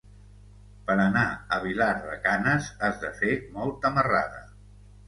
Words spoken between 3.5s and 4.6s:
molta marrada.